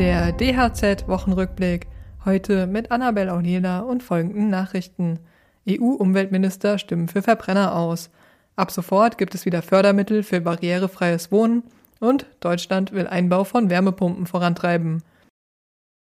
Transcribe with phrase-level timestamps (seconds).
[0.00, 1.86] Der DHZ-Wochenrückblick.
[2.24, 5.18] Heute mit Annabel Aunela und folgenden Nachrichten.
[5.68, 8.08] EU-Umweltminister stimmen für Verbrenner aus.
[8.56, 11.64] Ab sofort gibt es wieder Fördermittel für barrierefreies Wohnen
[11.98, 15.02] und Deutschland will Einbau von Wärmepumpen vorantreiben.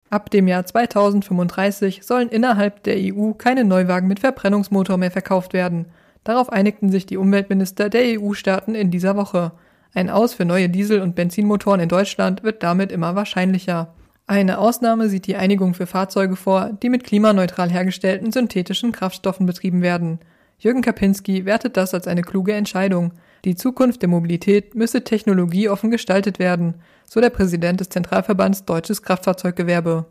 [0.09, 5.87] Ab dem Jahr 2035 sollen innerhalb der EU keine Neuwagen mit Verbrennungsmotor mehr verkauft werden.
[6.23, 9.51] Darauf einigten sich die Umweltminister der EU-Staaten in dieser Woche.
[9.93, 13.93] Ein Aus für neue Diesel- und Benzinmotoren in Deutschland wird damit immer wahrscheinlicher.
[14.29, 19.81] Eine Ausnahme sieht die Einigung für Fahrzeuge vor, die mit klimaneutral hergestellten synthetischen Kraftstoffen betrieben
[19.81, 20.19] werden.
[20.59, 23.11] Jürgen Kapinski wertet das als eine kluge Entscheidung.
[23.43, 26.75] Die Zukunft der Mobilität müsse technologieoffen gestaltet werden,
[27.05, 30.05] so der Präsident des Zentralverbands Deutsches Kraftfahrzeuggewerbe.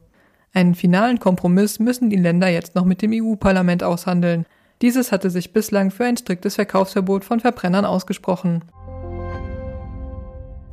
[0.53, 4.47] Einen finalen Kompromiss müssen die Länder jetzt noch mit dem EU-Parlament aushandeln.
[4.83, 8.65] Dieses hatte sich bislang für ein striktes Verkaufsverbot von Verbrennern ausgesprochen.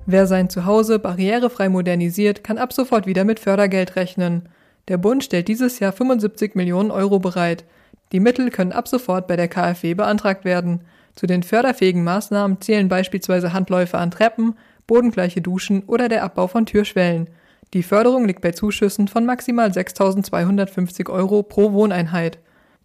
[0.08, 4.48] Wer sein Zuhause barrierefrei modernisiert, kann ab sofort wieder mit Fördergeld rechnen.
[4.88, 7.66] Der Bund stellt dieses Jahr 75 Millionen Euro bereit.
[8.12, 10.82] Die Mittel können ab sofort bei der KfW beantragt werden.
[11.16, 16.68] Zu den förderfähigen Maßnahmen zählen beispielsweise Handläufe an Treppen, bodengleiche Duschen oder der Abbau von
[16.68, 17.28] Türschwellen.
[17.74, 22.38] Die Förderung liegt bei Zuschüssen von maximal 6.250 Euro pro Wohneinheit.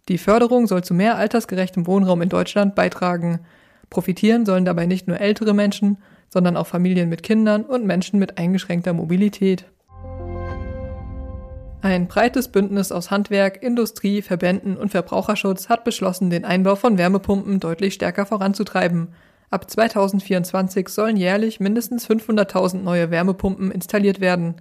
[0.09, 3.41] Die Förderung soll zu mehr altersgerechtem Wohnraum in Deutschland beitragen.
[3.91, 5.97] Profitieren sollen dabei nicht nur ältere Menschen,
[6.29, 9.65] sondern auch Familien mit Kindern und Menschen mit eingeschränkter Mobilität.
[11.81, 17.59] Ein breites Bündnis aus Handwerk, Industrie, Verbänden und Verbraucherschutz hat beschlossen, den Einbau von Wärmepumpen
[17.59, 19.09] deutlich stärker voranzutreiben.
[19.49, 24.55] Ab 2024 sollen jährlich mindestens 500.000 neue Wärmepumpen installiert werden.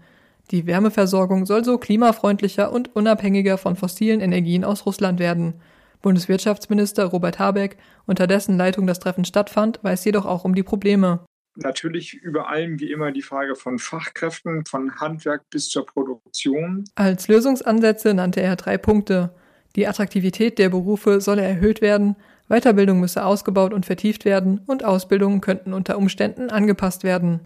[0.51, 5.55] Die Wärmeversorgung soll so klimafreundlicher und unabhängiger von fossilen Energien aus Russland werden.
[6.02, 11.20] Bundeswirtschaftsminister Robert Habeck, unter dessen Leitung das Treffen stattfand, weiß jedoch auch um die Probleme
[11.56, 16.84] natürlich über allem wie immer die Frage von Fachkräften, von Handwerk bis zur Produktion.
[16.94, 19.34] Als Lösungsansätze nannte er drei Punkte.
[19.77, 22.16] Die Attraktivität der Berufe solle erhöht werden,
[22.48, 27.40] Weiterbildung müsse ausgebaut und vertieft werden und Ausbildungen könnten unter Umständen angepasst werden.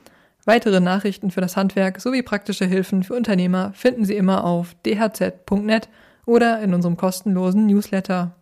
[0.47, 5.89] Weitere Nachrichten für das Handwerk sowie praktische Hilfen für Unternehmer finden Sie immer auf dhz.net
[6.25, 8.35] oder in unserem kostenlosen Newsletter.